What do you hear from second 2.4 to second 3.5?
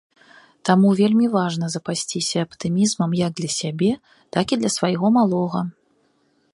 аптымізмам як